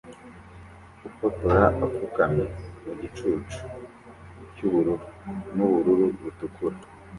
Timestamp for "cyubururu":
4.55-5.05